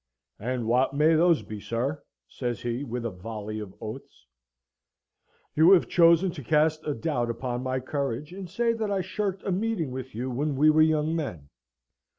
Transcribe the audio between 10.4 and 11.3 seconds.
we were young